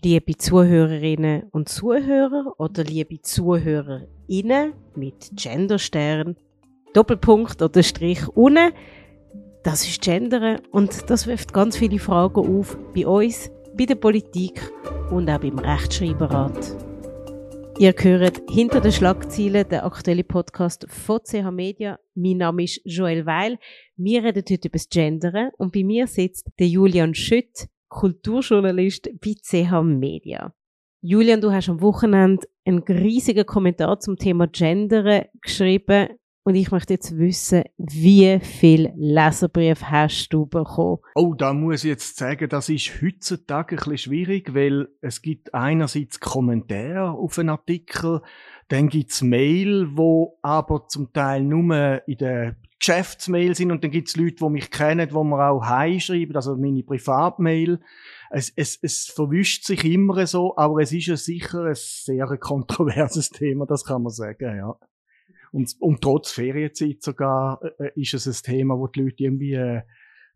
[0.00, 6.36] liebe Zuhörerinnen und Zuhörer oder liebe Zuhörerinnen mit Genderstern,
[6.94, 8.72] Doppelpunkt oder Strich unten.
[9.64, 14.62] Das ist Gendern und das wirft ganz viele Fragen auf bei uns, bei der Politik
[15.10, 16.76] und auch beim Rechtschreiberrat.
[17.80, 21.98] Ihr hört hinter den Schlagzeilen den aktuellen Podcast von CH Media.
[22.14, 23.58] Mein Name ist Joel Weil.
[23.96, 29.34] Wir reden heute über das Gendern und bei mir sitzt der Julian Schütt, Kulturjournalist bei
[29.34, 30.52] CH Media.
[31.00, 36.08] Julian, du hast am Wochenende einen riesigen Kommentar zum Thema Gendern geschrieben
[36.48, 40.96] und ich möchte jetzt wissen, wie viel Leserbrief hast du bekommen?
[41.14, 45.52] Oh, da muss ich jetzt sagen, das ist heutzutage ein bisschen schwierig, weil es gibt
[45.52, 48.22] einerseits Kommentare auf einen Artikel,
[48.68, 54.16] dann gibt's Mail, wo aber zum Teil nur in der Geschäftsmail sind und dann gibt's
[54.16, 57.80] Leute, die mich kennen, wo mir auch heimschreiben, also meine Privatmail.
[58.30, 63.30] Es, es, es verwischt sich immer so, aber es ist ja sicher ein sehr kontroverses
[63.30, 64.74] Thema, das kann man sagen, ja.
[65.50, 69.54] Und, und trotz Ferienzeit sogar äh, äh ist es ein Thema, wo die Leute irgendwie
[69.54, 69.82] äh,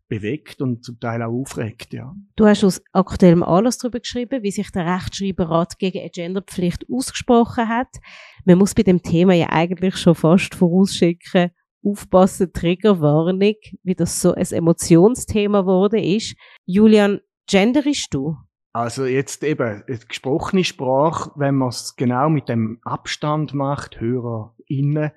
[0.07, 2.13] bewegt und zum Teil auch aufregt, ja.
[2.35, 7.69] Du hast aus aktuellem Anlass darüber geschrieben, wie sich der Rechtschreiberrat gegen eine Genderpflicht ausgesprochen
[7.69, 7.95] hat.
[8.43, 11.51] Man muss bei dem Thema ja eigentlich schon fast vorausschicken,
[11.83, 16.35] aufpassen, Triggerwarnung, wie das so ein Emotionsthema geworden ist.
[16.65, 18.37] Julian, genderist du?
[18.73, 25.11] Also jetzt eben, gesprochene Sprache, wenn man es genau mit dem Abstand macht, HörerInnen,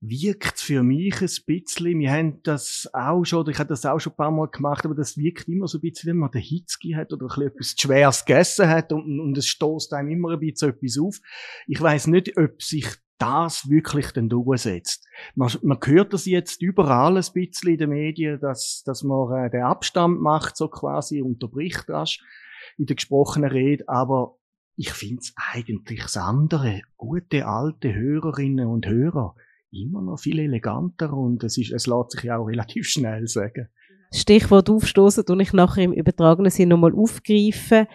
[0.00, 4.14] wirkt für mich ein bisschen, wir haben das auch schon, ich habe das auch schon
[4.14, 6.92] ein paar Mal gemacht, aber das wirkt immer so ein bisschen, wenn man den Hitzki
[6.92, 10.70] hat oder ein etwas Schweres gegessen hat und, und es stoßt einem immer ein bisschen
[10.70, 11.20] etwas auf.
[11.66, 12.88] Ich weiß nicht, ob sich
[13.20, 15.06] das wirklich dann durchsetzt.
[15.34, 19.50] Man, man hört das jetzt überall ein bisschen in den Medien, dass, dass man äh,
[19.50, 22.18] den Abstand macht, so quasi unterbricht das
[22.78, 24.38] in der gesprochenen Rede, aber
[24.76, 29.34] ich finde es eigentlich das andere, gute alte Hörerinnen und Hörer,
[29.70, 33.68] immer noch viel eleganter und es, ist, es lässt sich ja auch relativ schnell sagen.
[34.12, 37.86] Stichwort aufstoßen und ich nachher im übertragenen Sinn nochmal aufgreifen.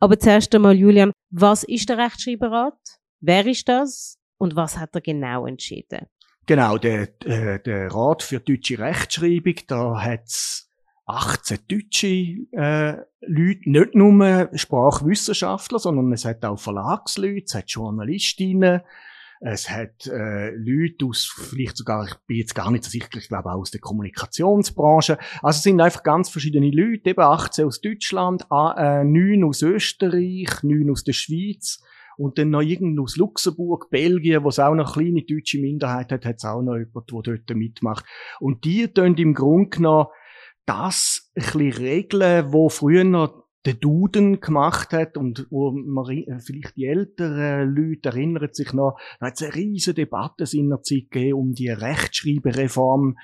[0.00, 2.78] Aber zuerst einmal, Julian, was ist der Rechtschreiberrat?
[3.20, 4.18] Wer ist das?
[4.38, 6.06] Und was hat er genau entschieden?
[6.46, 10.70] Genau, der, äh, der Rat für deutsche Rechtschreibung, da hat's
[11.06, 12.06] 18 deutsche
[12.52, 18.82] äh, Leute, nicht nur Sprachwissenschaftler, sondern es hat auch Verlagsleute, es hat Journalistinnen,
[19.40, 23.28] es hat äh, Leute aus, vielleicht sogar, ich bin jetzt gar nicht so sicher, ich
[23.28, 25.18] glaube auch aus der Kommunikationsbranche.
[25.42, 30.62] Also es sind einfach ganz verschiedene Leute, eben 18 aus Deutschland, äh, 9 aus Österreich,
[30.62, 31.82] 9 aus der Schweiz
[32.16, 36.12] und dann noch irgendwo aus Luxemburg, Belgien, wo es auch noch eine kleine deutsche Minderheit
[36.12, 38.04] hat, hat es auch noch jemand, der dort mitmacht.
[38.40, 40.06] Und die tun im Grunde genommen
[40.66, 46.38] das ein bisschen regeln, wo früher noch der Duden gemacht hat und wo man äh,
[46.38, 50.82] vielleicht die älteren Leute erinnern sich noch, da hat es eine riesige Debatte in der
[50.82, 53.16] Zeit gegeben um die Rechtschreibereform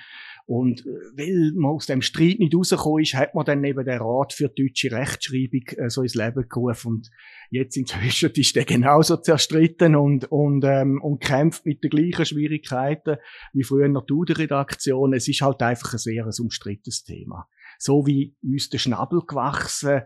[0.51, 4.01] und äh, weil man aus dem Streit nicht rausgekommen ist, hat man dann eben den
[4.01, 6.87] Rat für deutsche Rechtschreibung äh, so ins Leben gerufen.
[6.89, 7.09] Und
[7.51, 13.15] jetzt inzwischen ist der genauso zerstritten und, und, ähm, und kämpft mit den gleichen Schwierigkeiten
[13.53, 15.13] wie früher in der Duden-Redaktion.
[15.13, 17.47] Es ist halt einfach ein sehr ein umstrittenes Thema.
[17.79, 20.01] So wie uns der Schnabel gewachsen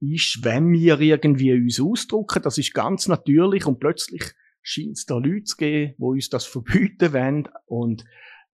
[0.00, 5.14] ist, wenn wir irgendwie uns ausdrucken, das ist ganz natürlich und plötzlich scheint es da
[5.14, 8.04] Leute zu geben, die uns das verbieten wollen und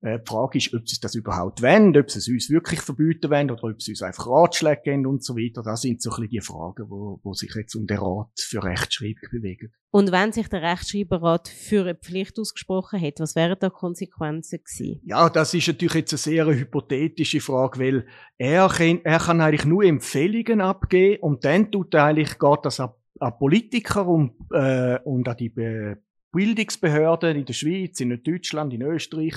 [0.02, 3.30] äh, die Frage ist, ob sie das überhaupt wollen, ob sie es uns wirklich verbieten
[3.30, 5.62] wollen oder ob sie uns einfach Ratschläge geben und so weiter.
[5.62, 8.62] Das sind so ein bisschen die Fragen, wo, wo sich jetzt um den Rat für
[8.62, 9.72] Rechtschreibung bewegen.
[9.90, 15.00] Und wenn sich der Rechtschreiberrat für eine Pflicht ausgesprochen hat, was wären da Konsequenzen gewesen?
[15.04, 18.06] Ja, das ist natürlich jetzt eine sehr hypothetische Frage, weil
[18.38, 22.80] er kann, er kann eigentlich nur Empfehlungen abgeben und dann tut er eigentlich, geht das
[22.80, 22.90] an,
[23.20, 26.02] an Politiker und, äh, und an die Be
[26.34, 29.34] Bildungsbehörden in der Schweiz, in Deutschland, in Österreich,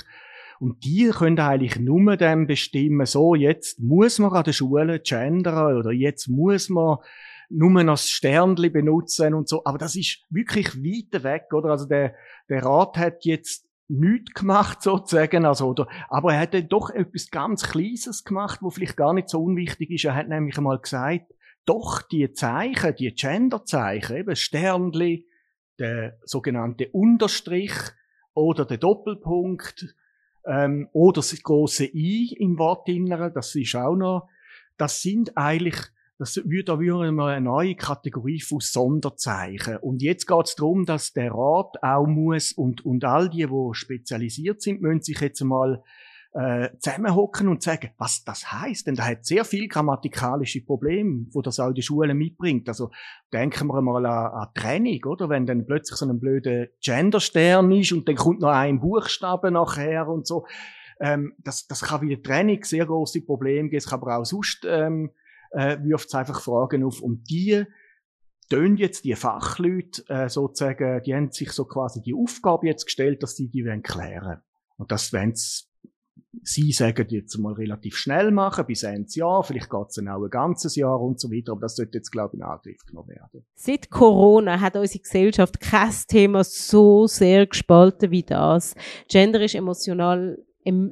[0.60, 5.76] und die können eigentlich nur dann bestimmen, so, jetzt muss man an der Schule gendern
[5.76, 6.98] oder jetzt muss man
[7.48, 9.62] nur noch das Sternli benutzen und so.
[9.64, 11.70] Aber das ist wirklich weit weg, oder?
[11.70, 12.14] Also der,
[12.48, 17.30] der Rat hat jetzt nichts gemacht, sozusagen, also, oder, aber er hat dann doch etwas
[17.30, 20.04] ganz Kleines gemacht, wo vielleicht gar nicht so unwichtig ist.
[20.04, 21.32] Er hat nämlich einmal gesagt,
[21.64, 25.26] doch die Zeichen, die Genderzeichen, eben Sternli,
[25.78, 27.74] der sogenannte Unterstrich
[28.34, 29.95] oder der Doppelpunkt,
[30.46, 34.28] ähm, oder das große I im Wortinneren, das ist auch noch,
[34.76, 35.76] das sind eigentlich,
[36.18, 39.76] das würde, da würde man eine neue Kategorie von Sonderzeichen.
[39.78, 43.70] Und jetzt geht es darum, dass der Rat auch muss und, und all die, die
[43.72, 45.82] spezialisiert sind, müssen sich jetzt mal
[46.36, 48.86] äh, zusammenhocken und sagen, was das heißt.
[48.86, 52.68] Denn da hat sehr viel grammatikalische Probleme, wo das auch die Schule mitbringt.
[52.68, 52.90] Also
[53.32, 55.30] denken wir mal an, an Trennung, oder?
[55.30, 60.08] Wenn dann plötzlich so ein blöder Genderstern ist und dann kommt noch ein Buchstabe nachher
[60.08, 60.46] und so.
[61.00, 63.78] Ähm, das, das kann wie Trennung sehr große Probleme geben.
[63.78, 65.12] Es kann aber auch sonst ähm,
[65.52, 67.00] äh, wirft es einfach Fragen auf.
[67.00, 67.64] Und die
[68.50, 73.22] tun jetzt die Fachleute äh, sozusagen, die haben sich so quasi die Aufgabe jetzt gestellt,
[73.22, 74.42] dass sie die wollen klären.
[74.76, 75.65] Und das wollen Sie
[76.72, 80.30] sagen jetzt mal relativ schnell machen, bis Ende Jahr, vielleicht geht es dann auch ein
[80.30, 83.44] ganzes Jahr und so weiter, aber das sollte jetzt, glaube ich, in Angriff genommen werden.
[83.54, 88.74] Seit Corona hat unsere Gesellschaft kein Thema so sehr gespalten wie das.
[89.08, 90.38] Gender ist emotional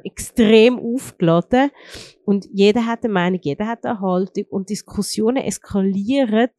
[0.04, 1.70] extrem aufgeladen
[2.24, 6.50] und jeder hat eine Meinung, jeder hat eine Haltung und Diskussionen eskalieren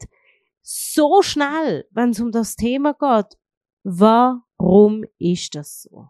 [0.62, 3.38] so schnell, wenn es um das Thema geht.
[3.84, 6.10] Warum ist das so?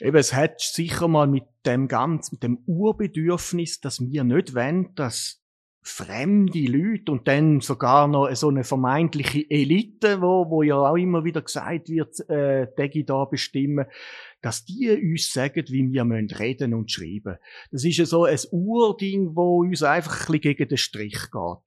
[0.00, 4.94] Eben, es hat sicher mal mit dem ganz, mit dem Urbedürfnis, dass wir nicht wollen,
[4.94, 5.42] dass
[5.82, 11.24] fremde Leute und dann sogar noch so eine vermeintliche Elite, wo, wo ja auch immer
[11.24, 13.86] wieder gesagt wird, äh, die da bestimmen,
[14.42, 17.36] dass die uns sagen, wie wir müssen reden und schreiben.
[17.70, 21.58] Das ist ja so ein Urding, wo uns einfach ein bisschen gegen den Strich geht.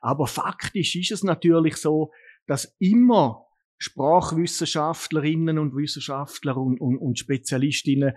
[0.00, 2.12] Aber faktisch ist es natürlich so,
[2.46, 3.45] dass immer
[3.78, 8.14] Sprachwissenschaftlerinnen und Wissenschaftler und, und, und Spezialistinnen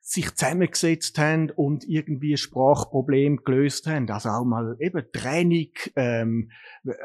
[0.00, 4.08] sich zusammengesetzt haben und irgendwie Sprachproblem gelöst haben.
[4.08, 6.52] Also auch mal eben Training, ähm,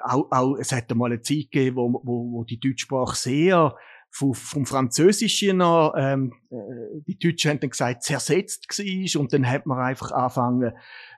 [0.03, 3.75] auch, auch, es hat mal eine Zeit gegeben, wo, wo, wo die Deutschsprache sehr
[4.11, 9.49] vom, vom Französischen noch, ähm, äh, die Deutschen haben dann gesagt, zersetzt war und dann
[9.49, 10.73] hat man einfach angefangen,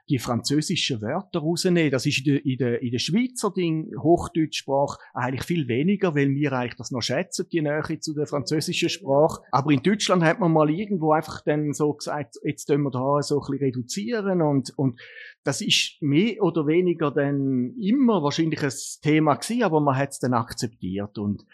[0.08, 1.90] die französischen Wörter rausnehmen.
[1.90, 6.30] Das ist in der, in der, in der Schweizer Ding, Hochdeutschsprache, eigentlich viel weniger, weil
[6.30, 9.42] wir eigentlich das noch schätzen, die Nähe zu der französischen Sprache.
[9.50, 13.22] Aber in Deutschland hat man mal irgendwo einfach dann so gesagt, jetzt tun wir da
[13.22, 15.00] so ein bisschen reduzieren und, und
[15.42, 20.18] das ist mehr oder weniger dann immer wahrscheinlich ein Thema gewesen, aber man hat es
[20.18, 21.44] dann akzeptiert und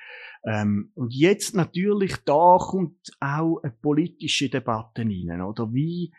[0.44, 6.12] ähm, und jetzt natürlich da kommt auch eine politische Debatte rein, oder wie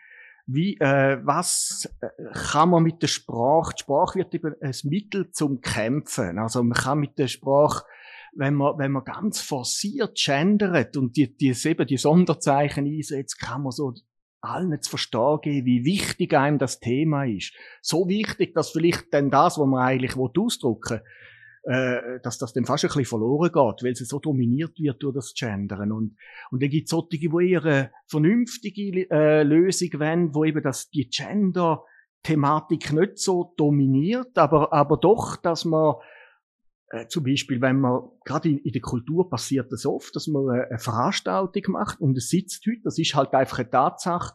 [0.46, 5.30] wie, äh, was äh, kann man mit der Sprache, die Sprache wird eben ein Mittel
[5.30, 6.38] zum Kämpfen.
[6.38, 7.84] Also man kann mit der Sprache,
[8.34, 13.62] wenn man, wenn man ganz forciert gendert und die, die, eben die Sonderzeichen einsetzt, kann
[13.62, 13.94] man so
[14.40, 17.54] allen zu verstehen geben, wie wichtig einem das Thema ist.
[17.80, 21.04] So wichtig, dass vielleicht dann das, was man eigentlich ausdrücken will,
[21.64, 25.14] äh, dass das dann fast ein bisschen verloren geht, weil es so dominiert wird durch
[25.14, 25.92] das Gendern.
[25.92, 26.16] Und,
[26.50, 30.90] und dann gibt es solche, die eher eine vernünftige äh, Lösung wollen, wo eben das,
[30.90, 35.94] die Gender-Thematik nicht so dominiert, aber, aber doch, dass man
[36.90, 40.48] äh, zum Beispiel, wenn man, gerade in, in, der Kultur passiert das oft, dass man
[40.48, 44.34] eine, eine Veranstaltung macht und es sitzt heute, das ist halt einfach eine Tatsache,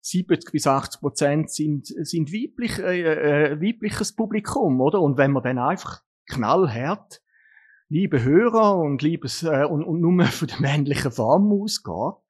[0.00, 5.00] 70 bis 80 Prozent sind, sind weiblich, äh, äh, weibliches Publikum, oder?
[5.00, 7.20] Und wenn man dann einfach knallhart,
[7.88, 12.24] liebe Hörer und liebes äh, und, und nur von der männlichen Form ausgeht,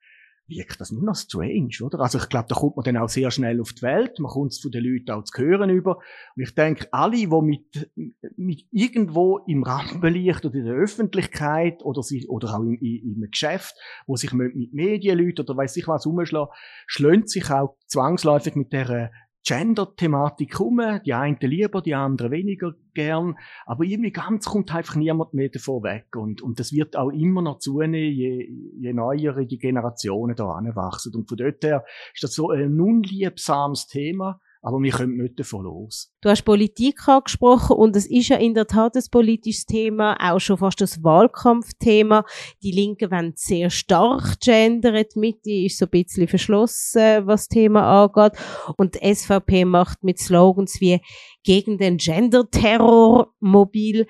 [0.46, 2.00] wirkt das nur noch strange, oder?
[2.00, 4.52] Also ich glaube, da kommt man dann auch sehr schnell auf die Welt, man kommt
[4.52, 5.96] es von den Leuten auch zu hören über.
[6.36, 7.90] Und ich denke, alle, die mit,
[8.36, 13.30] mit irgendwo im Rampenlicht oder in der Öffentlichkeit oder, sie, oder auch in, in, einem
[13.30, 13.74] Geschäft,
[14.06, 16.52] wo sich mit Medienleuten oder weiß ich was umschlagen,
[16.86, 19.10] schlönt sich auch zwangsläufig mit der
[19.44, 20.80] Gender-Thematik rum.
[21.04, 23.36] Die einen lieber, die anderen weniger gern.
[23.66, 26.16] Aber irgendwie ganz kommt einfach niemand mehr davon weg.
[26.16, 28.48] Und, und das wird auch immer noch zunehmen, je,
[28.78, 31.14] je neuer die Generationen da anwachsen.
[31.14, 31.84] Und von dort her
[32.14, 36.10] ist das so ein unliebsames Thema aber wir kommen nicht davon los.
[36.22, 40.40] Du hast Politik angesprochen und es ist ja in der Tat ein politisches Thema, auch
[40.40, 42.24] schon fast das Wahlkampfthema.
[42.62, 47.48] Die Linken wollen sehr stark gendern, die Mitte ist so ein bisschen verschlossen, was das
[47.48, 48.40] Thema angeht.
[48.78, 51.00] Und die SVP macht mit Slogans wie
[51.42, 54.06] gegen den Gender-Terror mobil.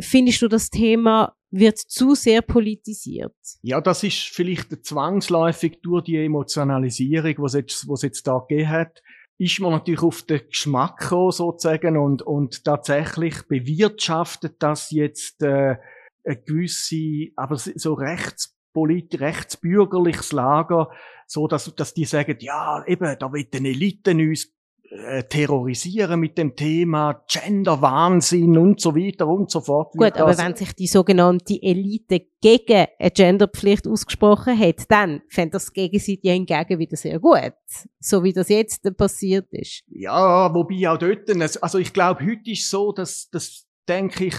[0.00, 3.36] Findest du das Thema wird zu sehr politisiert.
[3.60, 9.02] Ja, das ist vielleicht zwangsläufig durch die Emotionalisierung, was jetzt, was jetzt da gegeben hat
[9.38, 15.76] ist man natürlich auf den Geschmack gekommen, sozusagen, und, und tatsächlich bewirtschaftet das jetzt äh,
[16.24, 20.90] eine gewisse, aber so rechtspolit, rechtsbürgerliches Lager,
[21.26, 24.52] so dass, dass die sagen, ja, eben, da wird eine Elite uns
[24.92, 29.94] äh, terrorisieren mit dem Thema Gender-Wahnsinn und so weiter und so fort.
[29.96, 35.72] Gut, aber wenn sich die sogenannte Elite gegen eine Genderpflicht ausgesprochen hat, dann fände das
[35.72, 37.54] Gegenseite hingegen wieder sehr gut.
[38.00, 39.82] So wie das jetzt passiert ist.
[39.88, 41.30] Ja, wobei auch dort,
[41.62, 44.34] also ich glaube, heute ist so, dass, dass denke ich,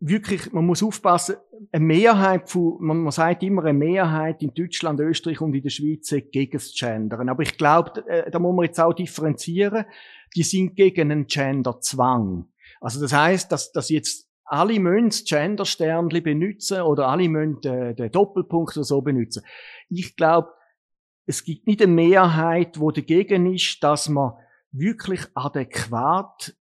[0.00, 1.36] wirklich, man muss aufpassen,
[1.72, 5.70] eine Mehrheit von, man, man sagt immer, eine Mehrheit in Deutschland, Österreich und in der
[5.70, 7.28] Schweiz gegen das Gendern.
[7.28, 9.84] Aber ich glaube, äh, da muss man jetzt auch differenzieren.
[10.36, 12.46] Die sind gegen einen Genderzwang.
[12.80, 17.96] Also das heißt, dass, dass jetzt alle müssen das Gendersternli benutzen oder alle müssen den,
[17.96, 19.42] den Doppelpunkt oder so benutzen.
[19.90, 20.48] Ich glaube,
[21.26, 24.32] es gibt nicht eine Mehrheit, wo dagegen ist, dass man
[24.72, 26.54] wirklich adäquat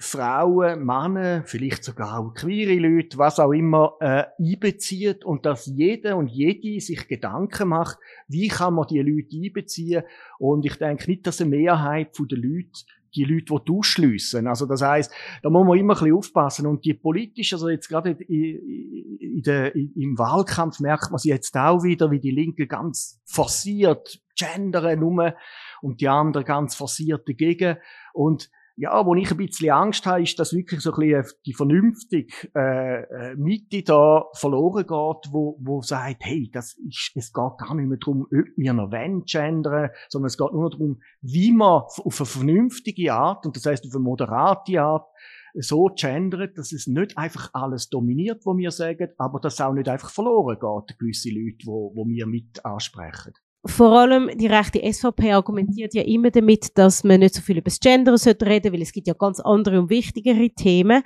[0.00, 6.16] Frauen, Männer, vielleicht sogar auch queere Leute, was auch immer, äh, einbezieht und dass jeder
[6.16, 10.04] und jede sich Gedanken macht, wie kann man die Leute einbeziehen.
[10.38, 14.46] Und ich denke nicht, dass eine Mehrheit der Leute die Leute, die ausschliessen.
[14.46, 15.12] Also das heißt,
[15.42, 16.66] da muss man immer ein bisschen aufpassen.
[16.66, 21.56] Und die politisch, also jetzt gerade in, in der, im Wahlkampf merkt man sie jetzt
[21.56, 25.34] auch wieder, wie die Linke ganz forciert gendern nur
[25.82, 27.78] und die anderen ganz forciert dagegen.
[28.12, 31.52] Und ja, wo ich ein bisschen Angst habe, ist, dass wirklich so ein bisschen die
[31.52, 37.58] vernünftige äh, äh, Mitte da verloren geht, wo, wo sagt, hey, das ist, es geht
[37.58, 41.50] gar nicht mehr darum, ob wir noch wollen gendern, sondern es geht nur darum, wie
[41.50, 45.08] man auf eine vernünftige Art, und das heißt auf eine moderate Art,
[45.54, 49.88] so gendert, dass es nicht einfach alles dominiert, wo wir sagen, aber dass auch nicht
[49.88, 53.32] einfach verloren geht, gewisse Leute, wo, wo wir mit ansprechen
[53.64, 57.64] vor allem die rechte SVP argumentiert ja immer damit, dass man nicht so viel über
[57.64, 61.02] das Gender reden sollte weil es gibt ja ganz andere und wichtigere Themen.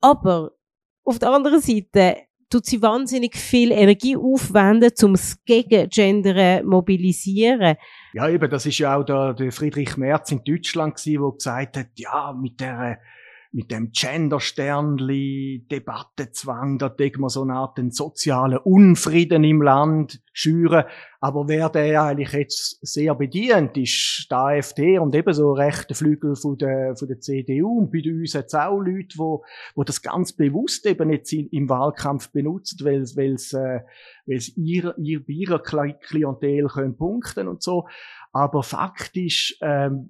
[0.00, 0.52] Aber
[1.04, 2.16] auf der anderen Seite
[2.50, 7.76] tut sie wahnsinnig viel Energie aufwenden, um das gegen Gender mobilisieren.
[8.12, 12.32] Ja, eben, das ist ja auch der, Friedrich Merz in Deutschland der gesagt hat, ja,
[12.32, 12.98] mit der
[13.52, 20.20] mit dem Gender-Sternli, Debattezwang, da denkt man so eine Art den sozialen Unfrieden im Land
[20.32, 20.84] schüren.
[21.20, 26.56] Aber wer der eigentlich jetzt sehr bedient, ist die AfD und ebenso rechte Flügel von
[26.56, 27.80] der, von der CDU.
[27.80, 31.68] Und bei uns hat es auch Leute, wo, wo das ganz bewusst eben jetzt im
[31.68, 33.80] Wahlkampf benutzt, weil, weil es, äh,
[34.26, 37.86] weil es ihr, ihr, ihrer Klientel können punkten und so.
[38.32, 40.08] Aber faktisch ähm,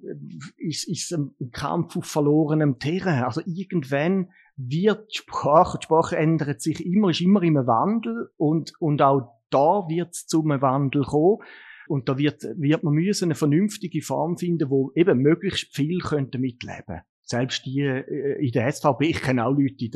[0.57, 3.23] ist, ist ein Kampf auf verlorenem Terrain.
[3.23, 8.73] Also irgendwann wird die Sprache, die Sprache ändert sich immer, ist immer im Wandel und,
[8.79, 11.39] und auch da wird es zum Wandel kommen.
[11.87, 16.37] Und da wird, wird man müssen eine vernünftige Form finden, wo eben möglichst viel könnte
[16.37, 17.01] mitleben
[17.31, 19.91] selbst die äh, in der SVP, ich kenne auch Leute, die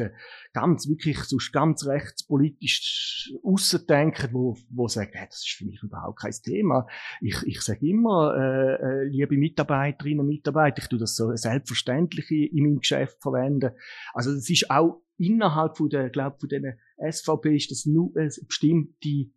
[0.53, 6.21] ganz, wirklich so ganz rechtspolitisch ausdenken, wo, wo sagen, hey, das ist für mich überhaupt
[6.21, 6.87] kein Thema.
[7.21, 12.31] Ich, ich sage immer, äh, äh, liebe Mitarbeiterinnen und Mitarbeiter, ich tue das so selbstverständlich
[12.31, 13.71] in, in meinem Geschäft verwenden.
[14.13, 18.31] Also das ist auch innerhalb von der, glaube von den SVP ist das nur eine
[18.47, 19.29] bestimmte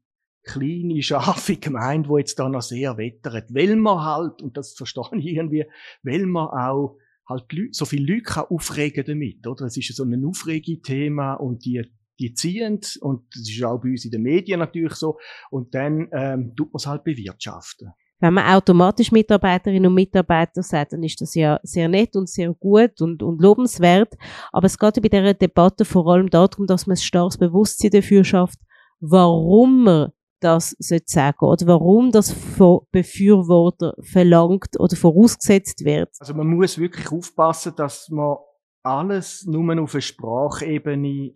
[0.44, 5.04] kleine, scharfe Gemeinde, wo jetzt da noch sehr wettert, weil man halt, und das verstehe
[5.18, 5.66] ich irgendwie,
[6.02, 6.96] weil man auch
[7.28, 9.66] halt so viele Leute kann aufregen damit, oder?
[9.66, 11.82] Es ist so ein Aufregethema und die,
[12.18, 15.18] die ziehen und das ist auch bei uns in den Medien natürlich so
[15.50, 17.92] und dann ähm, tut man es halt bewirtschaften.
[18.20, 22.52] Wenn man automatisch Mitarbeiterinnen und Mitarbeiter sagt, dann ist das ja sehr nett und sehr
[22.52, 24.12] gut und, und lobenswert.
[24.50, 28.24] Aber es geht bei dieser Debatte vor allem darum, dass man ein starkes Bewusstsein dafür
[28.24, 28.58] schafft,
[28.98, 36.10] warum man das sagen oder warum das von Befürworter verlangt oder vorausgesetzt wird.
[36.20, 38.36] Also man muss wirklich aufpassen, dass man
[38.82, 41.34] alles nur auf eine Sprachebene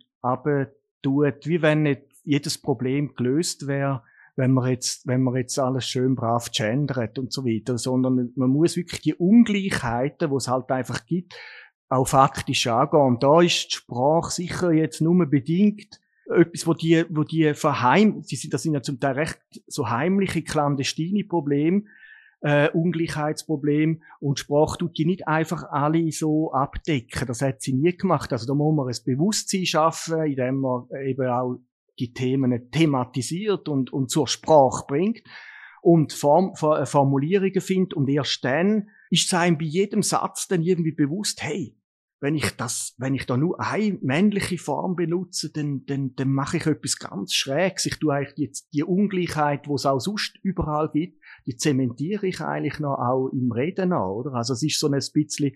[1.01, 4.03] tut, wie wenn nicht jedes Problem gelöst wäre,
[4.35, 8.49] wenn man jetzt, wenn man jetzt alles schön brav gendert und so weiter, sondern man
[8.49, 11.35] muss wirklich die Ungleichheiten, die es halt einfach gibt,
[11.89, 13.01] auch faktisch angehen.
[13.01, 18.21] Und da ist die Sprache sicher jetzt nur bedingt etwas, wo die, wo die verheim,
[18.21, 21.83] die sind, das sind ja zum Teil recht so heimliche, clandestine Probleme,
[22.41, 27.25] äh, Ungleichheitsproblem und Sprache tut die nicht einfach alle so abdecken.
[27.27, 28.31] Das hat sie nie gemacht.
[28.33, 31.59] Also da muss man ein Bewusstsein schaffen, indem man eben auch
[31.99, 35.23] die Themen thematisiert und, und zur Sprache bringt
[35.81, 40.91] und Form, Formulierungen findet und erst dann ist es einem bei jedem Satz dann irgendwie
[40.91, 41.77] bewusst, hey,
[42.23, 46.55] wenn ich das, wenn ich da nur eine männliche Form benutze, dann, dann, dann mache
[46.55, 47.85] ich etwas ganz Schräges.
[47.85, 52.39] Ich tue eigentlich jetzt die Ungleichheit, wo es auch sonst überall gibt, die zementiere ich
[52.39, 54.35] eigentlich noch auch im Reden an, oder?
[54.35, 55.51] Also es ist so ein bisschen,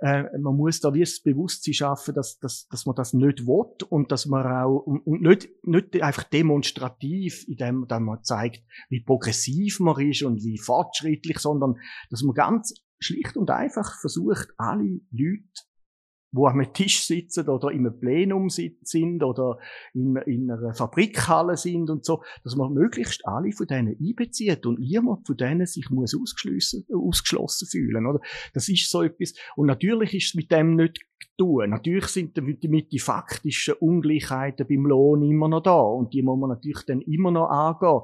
[0.00, 3.72] äh, man muss da wie das Bewusstsein schaffen, dass, dass, dass man das nicht will
[3.88, 9.98] und dass man auch, und, nicht, nicht einfach demonstrativ, indem man zeigt, wie progressiv man
[9.98, 11.76] ist und wie fortschrittlich, sondern
[12.10, 15.71] dass man ganz schlicht und einfach versucht, alle Leute
[16.32, 19.58] wo am Tisch sitzen oder einem Plenum sind oder
[19.92, 24.80] in, in einer Fabrikhalle sind und so, dass man möglichst alle von denen einbezieht und
[24.80, 28.20] niemand von denen sich muss ausgeschlossen, ausgeschlossen fühlen, oder?
[28.54, 29.34] Das ist so etwas.
[29.56, 31.00] Und natürlich ist es mit dem nicht
[31.36, 31.70] tun.
[31.70, 36.50] Natürlich sind damit die faktischen Ungleichheiten beim Lohn immer noch da und die muss man
[36.50, 38.00] natürlich dann immer noch angehen.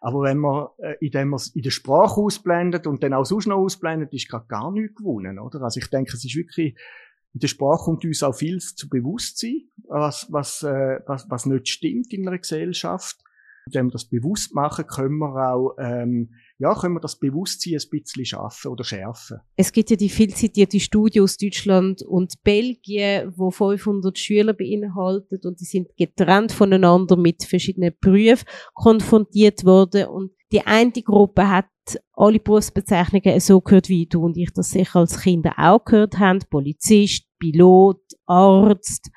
[0.00, 3.46] Aber wenn man, äh, indem man es in der Sprache ausblendet und dann auch sonst
[3.46, 5.62] noch ausblendet, ist gerade gar nichts gewonnen, oder?
[5.62, 6.76] Also ich denke, es ist wirklich
[7.34, 11.68] in der Sprache kommt uns auch viel zu Bewusstsein, was, was, äh, was, was nicht
[11.68, 13.16] stimmt in einer Gesellschaft.
[13.70, 17.90] Wenn wir das bewusst machen, können wir auch, ähm, ja, können wir das Bewusstsein ein
[17.90, 19.40] bisschen schaffen oder schärfen.
[19.56, 25.46] Es gibt ja die viel zitierte Studie aus Deutschland und Belgien, wo 500 Schüler beinhaltet
[25.46, 31.66] und die sind getrennt voneinander mit verschiedenen Berufen konfrontiert worden und die eine Gruppe hat
[32.12, 36.40] alle Berufsbezeichnungen so gehört, wie du und ich das sicher als Kinder auch gehört haben.
[36.50, 39.10] Polizist, Pilot, Arzt.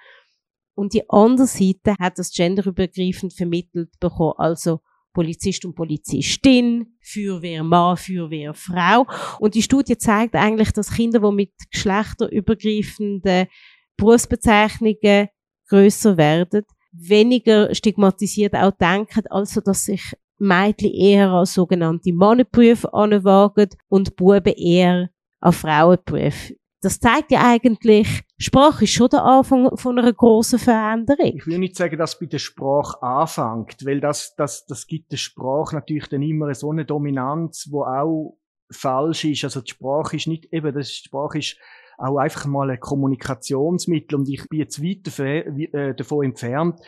[0.76, 4.82] Und die andere Seite hat das genderübergreifend vermittelt bekommen, also
[5.14, 9.08] Polizist und Polizistin, Feuerwehrmann, Feuerwehrfrau.
[9.40, 13.48] Und die Studie zeigt eigentlich, dass Kinder, die mit geschlechterübergreifenden
[13.96, 15.30] Berufsbezeichnungen
[15.70, 20.04] größer werden, weniger stigmatisiert auch denken, also dass sich
[20.38, 26.56] Mädchen eher an sogenannte Mannenberufe anwagen und Buben eher an Frauenberufe.
[26.86, 31.34] Das zeigt ja eigentlich, Sprache ist schon der Anfang von einer grossen Veränderung.
[31.36, 35.18] Ich will nicht sagen, dass bei der Sprache anfängt, weil das, das, das gibt der
[35.18, 38.38] Sprache natürlich dann immer so eine Dominanz, wo auch
[38.70, 39.44] falsch ist.
[39.46, 41.58] Also die Sprache ist nicht, eben, das, die Sprache ist
[41.98, 46.80] auch einfach mal ein Kommunikationsmittel und ich bin jetzt weit äh, davon entfernt,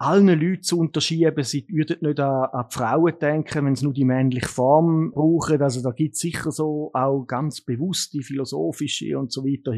[0.00, 1.44] allen Leuten zu unterschieben.
[1.44, 5.60] Sie würden nicht an, an die Frauen denken, wenn sie nur die männliche Form brauchen.
[5.60, 9.74] Also da gibt es sicher so auch ganz bewusste philosophische und so weiter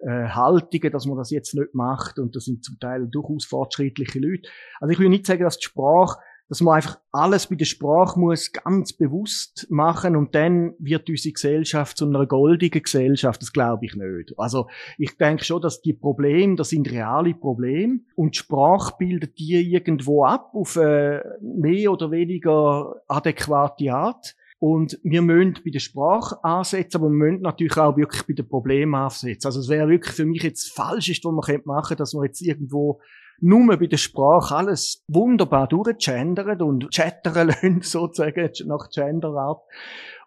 [0.00, 2.18] äh, Haltungen, dass man das jetzt nicht macht.
[2.18, 4.48] Und das sind zum Teil durchaus fortschrittliche Leute.
[4.80, 6.18] Also ich will nicht sagen, dass die Sprache
[6.52, 11.32] dass man einfach alles bei der Sprache muss ganz bewusst machen und dann wird unsere
[11.32, 13.40] Gesellschaft zu einer goldigen Gesellschaft.
[13.40, 14.34] Das glaube ich nicht.
[14.36, 14.68] Also
[14.98, 19.62] ich denke schon, dass die Probleme, das sind reale Probleme und die Sprache bildet die
[19.62, 24.36] irgendwo ab auf äh, mehr oder weniger adäquate Art.
[24.58, 28.46] Und wir müssen bei der Sprache ansetzen, aber wir müssen natürlich auch wirklich bei den
[28.46, 29.46] Problemen ansetzen.
[29.46, 32.42] Also es wäre wirklich für mich jetzt falsch, was man machen könnte, dass man jetzt
[32.42, 33.00] irgendwo
[33.42, 39.62] nur bei der Sprache alles wunderbar durchgendern und chattern lassen, sozusagen, nach Genderart.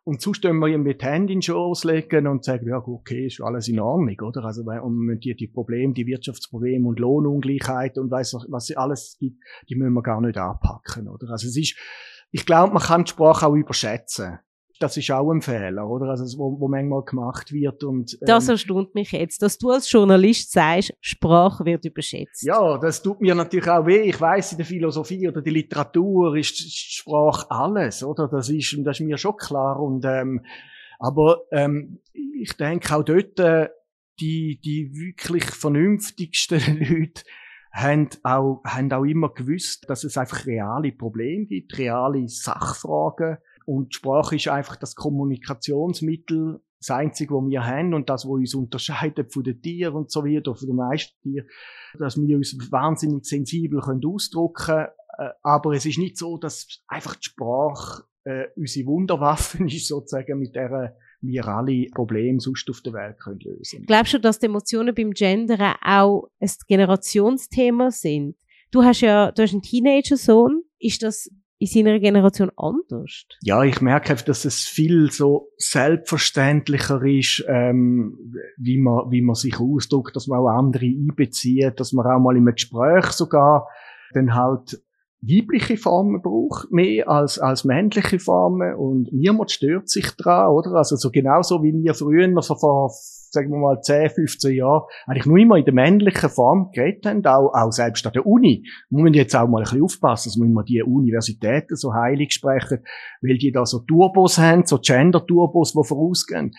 [0.03, 3.25] Und sonst können wir ihm mit Hand in den Schoß legen und sagen, ja, okay,
[3.25, 4.45] ist alles in Ordnung, oder?
[4.45, 9.41] Also, und die, die Probleme, die Wirtschaftsprobleme und Lohnungleichheit und weiss, was es alles gibt,
[9.67, 11.31] die müssen wir gar nicht anpacken, oder?
[11.31, 11.75] Also, es ist,
[12.29, 14.39] ich glaube, man kann die Sprache auch überschätzen
[14.79, 16.07] das ist auch ein Fehler, oder?
[16.09, 18.13] Also, wo, wo manchmal gemacht wird und.
[18.13, 22.43] Ähm, das erstaunt mich jetzt, dass du als Journalist sagst, Sprache wird überschätzt.
[22.43, 24.01] Ja, das tut mir natürlich auch weh.
[24.01, 28.27] Ich weiß in der Philosophie oder der Literatur ist, ist Sprache alles, oder?
[28.27, 30.45] Das ist, das ist mir schon klar und, ähm,
[30.99, 33.69] aber, ähm, ich denke auch dort, äh,
[34.19, 37.23] die, die wirklich vernünftigsten Leute,
[37.75, 43.93] haben auch, haben auch immer gewusst, dass es einfach reale Probleme gibt, reale Sachfragen, und
[43.95, 49.33] Sprache ist einfach das Kommunikationsmittel, das einzige, was wir haben und das, was uns unterscheidet
[49.33, 51.47] von den Tieren und so weiter, von den meisten Tieren,
[51.97, 54.87] dass wir uns wahnsinnig sensibel können ausdrücken können.
[55.17, 60.39] Äh, aber es ist nicht so, dass einfach die Sprache äh, unsere Wunderwaffe ist, sozusagen,
[60.39, 64.45] mit der wir alle Probleme sonst auf der Welt können lösen Glaubst du, dass die
[64.45, 68.35] Emotionen beim Gendern auch ein Generationsthema sind?
[68.71, 70.63] Du hast ja, du hast einen Teenager-Sohn.
[70.77, 73.25] Ist das in seiner Generation anders?
[73.41, 79.35] Ja, ich merke einfach, dass es viel so selbstverständlicher ist, ähm, wie man, wie man
[79.35, 83.67] sich ausdrückt, dass man auch andere einbezieht, dass man auch mal im Gespräch sogar
[84.13, 84.81] dann halt
[85.27, 90.73] weibliche Formen braucht, mehr als, als männliche Formen und niemand stört sich dran, oder?
[90.75, 92.91] Also so genauso wie wir früher, so vor,
[93.31, 97.25] sagen wir mal, 10, 15 Jahren, eigentlich nur immer in der männlichen Form geredet haben,
[97.25, 98.63] auch, auch selbst an der Uni.
[98.89, 102.31] Wir müssen jetzt auch mal ein bisschen aufpassen, dass wir immer die Universitäten so heilig
[102.31, 102.79] sprechen,
[103.21, 106.51] weil die da so Turbos haben, so Gender-Turbos, die vorausgehen.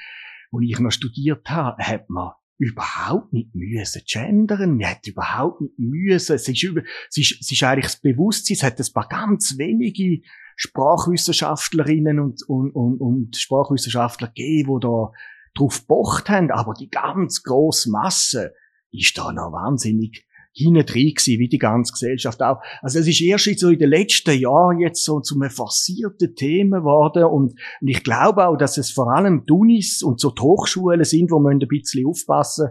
[0.50, 4.77] Wo ich noch studiert habe, hat man überhaupt nicht müssen gendern.
[4.77, 6.37] Man hat überhaupt nicht müssen.
[6.37, 8.57] Es ist, über, es ist, es ist eigentlich das Bewusstsein.
[8.57, 10.23] Es hat ein paar ganz wenige
[10.57, 15.12] Sprachwissenschaftlerinnen und, und, und, und Sprachwissenschaftler gegeben, die da
[15.55, 16.51] drauf pocht haben.
[16.51, 18.55] Aber die ganz grosse Masse
[18.90, 22.61] ist da noch wahnsinnig hinten drin wie die ganze Gesellschaft auch.
[22.81, 26.79] Also es ist erst so in den letzten Jahren jetzt so zu einem forcierten Thema
[26.79, 30.40] geworden und, und ich glaube auch, dass es vor allem die Unis und so die
[30.40, 32.69] Hochschulen sind, wo man ein bisschen aufpassen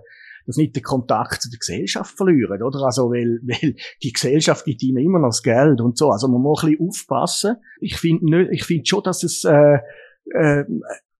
[0.48, 2.84] dass nicht den Kontakt zu der Gesellschaft verlieren, oder?
[2.84, 6.12] Also, weil, weil die Gesellschaft gibt ihnen immer noch das Geld und so.
[6.12, 7.56] Also, man muss ein bisschen aufpassen.
[7.82, 9.80] Ich finde ich finde schon, dass es, äh,
[10.34, 10.64] äh,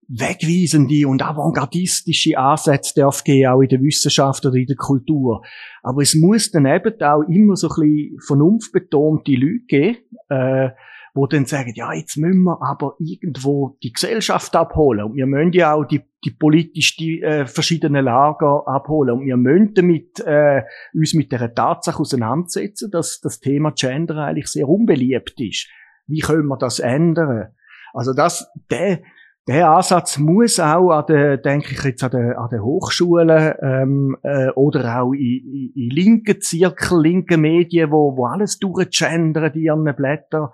[0.08, 5.42] wegweisende und avantgardistische Ansätze darf geben, auch in der Wissenschaft oder in der Kultur.
[5.82, 9.98] Aber es muss dann eben auch immer so ein bisschen vernunftbetonte Leute geben,
[10.30, 10.70] äh,
[11.16, 15.06] wo dann sagen, ja, jetzt müssen wir aber irgendwo die Gesellschaft abholen.
[15.06, 19.20] Und wir müssen ja auch die, die politisch die äh, verschiedenen Lager abholen.
[19.20, 20.64] Und wir müssen damit, äh,
[20.94, 25.70] uns mit der Tatsache auseinandersetzen, dass das Thema Gender eigentlich sehr unbeliebt ist.
[26.06, 27.54] Wie können wir das ändern?
[27.94, 29.00] Also das, der,
[29.48, 34.18] der Ansatz muss auch an der, denke ich jetzt an der, an der Hochschule ähm,
[34.24, 39.66] äh, oder auch in, in, in linken Zirkel, linken Medien, wo, wo alles durchgendern, die
[39.66, 40.52] ihren Blätter,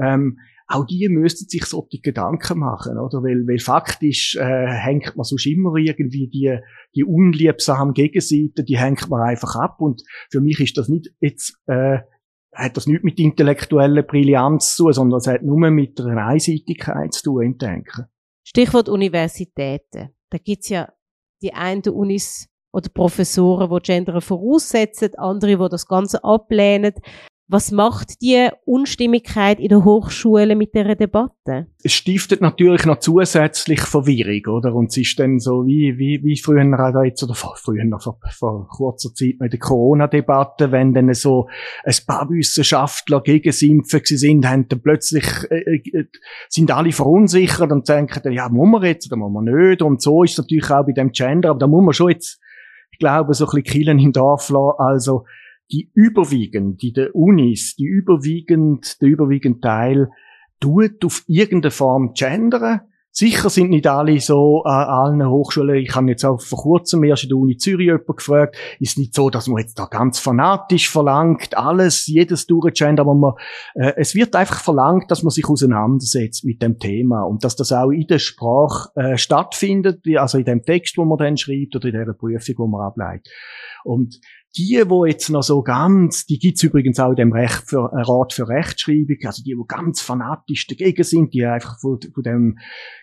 [0.00, 0.38] ähm,
[0.70, 3.24] auch die müssten sich so die Gedanken machen, oder?
[3.24, 6.58] Weil, weil faktisch äh, hängt man sonst immer irgendwie die,
[6.94, 9.80] die unliebsamen Gegenseiten, die hängt man einfach ab.
[9.80, 11.98] Und für mich ist das nicht jetzt, äh,
[12.54, 17.14] hat das nicht mit intellektueller Brillanz zu tun, sondern es hat nur mit einer Einseitigkeit
[17.14, 18.06] zu tun im Denken.
[18.50, 20.10] Stichwort Universitäten.
[20.28, 20.92] Da gibt's ja
[21.40, 26.94] die einen Unis oder Professoren, die Gender voraussetzen, andere, die das Ganze ablehnen.
[27.52, 31.66] Was macht die Unstimmigkeit in der Hochschule mit der Debatte?
[31.82, 34.72] Es stiftet natürlich noch zusätzlich Verwirrung, oder?
[34.72, 38.20] Und es ist dann so wie, wie, wie früher auch jetzt, oder vor, früher vor,
[38.38, 41.48] vor kurzer Zeit mit der Corona-Debatte, wenn dann so
[41.82, 46.04] ein paar Wissenschaftler gegen Impfen sind, haben dann plötzlich, äh, äh,
[46.48, 49.82] sind alle verunsichert und denken dann, ja, muss man jetzt oder muss man nicht?
[49.82, 52.38] Und so ist es natürlich auch bei dem Gender, aber da muss man schon jetzt,
[52.92, 55.24] ich glaube, so ein bisschen Killen im Dorf lassen, also,
[55.72, 60.10] die überwiegend, die der Unis, die überwiegend, der überwiegende Teil,
[60.60, 62.80] tut auf irgendeine Form gendern.
[63.12, 64.86] Sicher sind nicht alle so an
[65.18, 65.74] allen Hochschulen.
[65.76, 68.56] Ich habe jetzt auch vor kurzem erst in der Uni Zürich jemanden gefragt.
[68.78, 73.32] Ist nicht so, dass man jetzt da ganz fanatisch verlangt, alles, jedes durchgender, aber man,
[73.74, 77.72] äh, es wird einfach verlangt, dass man sich auseinandersetzt mit dem Thema und dass das
[77.72, 81.88] auch in der Sprache äh, stattfindet, also in dem Text, wo man dann schreibt oder
[81.88, 83.28] in der Prüfung, wo man ableitet.
[83.82, 84.20] Und
[84.56, 88.00] die, wo jetzt noch so ganz, die gibt's übrigens auch in dem Recht für, äh,
[88.02, 92.58] Rat für Rechtschreibung, also die, wo ganz fanatisch dagegen sind, die einfach von, von dem,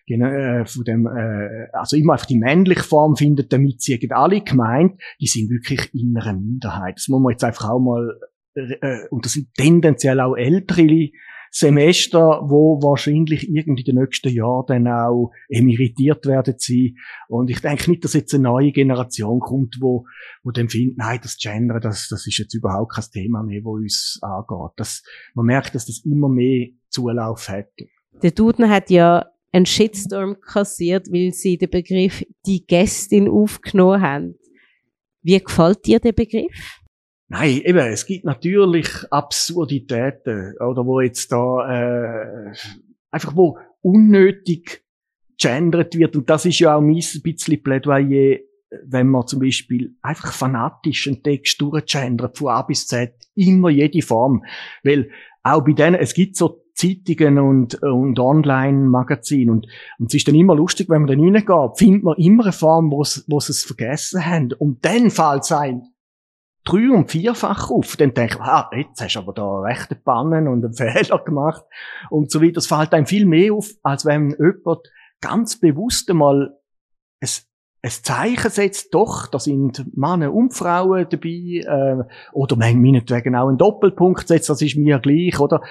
[0.08, 5.02] äh, von dem, äh, also immer einfach die männliche Form findet, damit sie alle gemeint,
[5.22, 6.96] die sind wirklich in Minderheit.
[6.98, 8.20] Das muss man jetzt einfach auch mal,
[8.56, 11.10] äh, und das sind tendenziell auch ältere
[11.52, 16.98] Semester, wo wahrscheinlich irgendwie in den nächsten Jahren dann auch emeritiert werden sie.
[17.28, 20.06] Und ich denke nicht, dass jetzt eine neue Generation kommt, wo,
[20.44, 23.76] wo dann findet, nein, das Gender, das, das ist jetzt überhaupt kein Thema mehr, wo
[23.76, 24.72] uns angeht.
[24.78, 27.70] Das, man merkt, dass das immer mehr Zulauf hat.
[28.22, 34.36] Der Duden hat ja einen Shitstorm kassiert, weil sie den Begriff die Gästin aufgenommen haben.
[35.22, 36.80] Wie gefällt dir der Begriff?
[37.30, 42.54] Nein, eben, es gibt natürlich Absurditäten, oder wo jetzt da äh,
[43.12, 44.84] einfach wo unnötig
[45.38, 46.16] gendert wird.
[46.16, 48.38] Und das ist ja auch mein bisschen Plädoyer,
[48.86, 54.02] wenn man zum Beispiel einfach fanatisch einen Text durchgendert, von A bis Z, immer jede
[54.02, 54.44] Form.
[54.84, 55.10] Weil
[55.44, 60.36] auch bei denen, es gibt so Zeitungen und, und Online-Magazine und, und es ist dann
[60.36, 64.24] immer lustig, wenn man dann reingeht, findet man immer eine Form, wo sie es vergessen
[64.24, 64.54] haben.
[64.54, 65.84] Und dann fällt es ein,
[66.68, 67.96] drei- und vierfach auf.
[67.98, 71.64] Dann denke ich, ah, jetzt hast du aber da rechte Pannen und einen Fehler gemacht
[72.10, 72.54] und so weiter.
[72.54, 74.80] Das fällt einem viel mehr auf, als wenn jemand
[75.22, 76.56] ganz bewusst einmal
[77.22, 77.30] ein,
[77.82, 82.04] ein Zeichen setzt, doch, da sind Männer und Frauen dabei, äh,
[82.34, 85.62] oder meinetwegen auch einen Doppelpunkt setzt, das ist mir gleich, oder?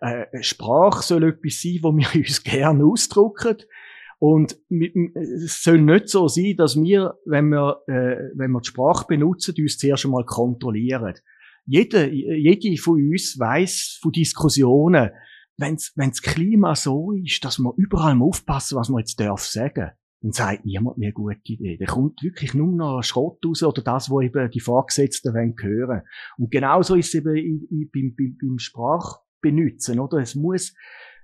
[0.00, 3.58] Äh, Sprache soll etwas sein, wo wir uns gerne ausdrücken.
[4.18, 9.04] Und es soll nicht so sein, dass wir, wenn wir, äh, wenn wir die Sprache
[9.06, 11.14] benutzen, uns zuerst einmal kontrollieren.
[11.66, 15.10] Jede, jede von uns weiß von Diskussionen,
[15.58, 19.90] wenn das Klima so ist, dass man überall aufpassen was man jetzt darf sagen,
[20.22, 21.76] dann sagt niemand mehr gute Idee.
[21.78, 26.02] Da kommt wirklich nur noch Schrott raus oder das, wo eben die Vorgesetzten hören wollen.
[26.38, 30.18] Und genauso ist es eben beim, beim, beim Sprachbenutzen, oder?
[30.18, 30.74] Es muss,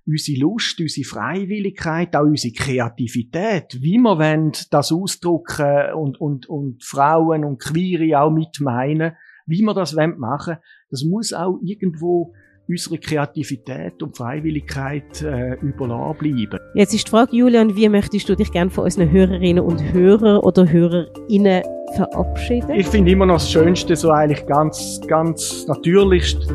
[0.07, 6.83] unsere Lust, unsere Freiwilligkeit, auch unsere Kreativität, wie wir wollen, das ausdrucken und, und, und
[6.83, 9.12] Frauen und Queere auch mit meinen,
[9.47, 10.57] wie wir das wollen machen,
[10.91, 12.33] das muss auch irgendwo
[12.69, 16.59] unsere Kreativität und Freiwilligkeit äh, überlassen bleiben.
[16.75, 20.38] Jetzt ist die Frage, Julian, wie möchtest du dich gerne von unseren Hörerinnen und Hörern
[20.38, 21.62] oder Hörerinnen
[21.97, 22.71] verabschieden?
[22.71, 26.51] Ich finde immer noch das Schönste, so eigentlich ganz, ganz natürlichst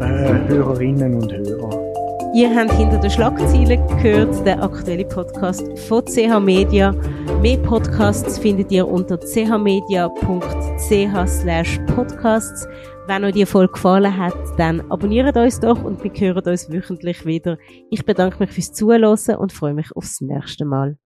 [0.00, 1.83] äh, Hörerinnen und Hörer.
[2.34, 6.90] Ihr habt hinter den Schlagzeilen gehört, der aktuelle Podcast von CH Media.
[7.40, 10.18] Mehr Podcasts findet ihr unter chmedia.ch
[11.94, 12.66] podcasts.
[13.06, 17.24] Wenn euch die Folge gefallen hat, dann abonniert uns doch und wir hören uns wöchentlich
[17.24, 17.56] wieder.
[17.90, 20.98] Ich bedanke mich fürs Zuhören und freue mich aufs nächste Mal.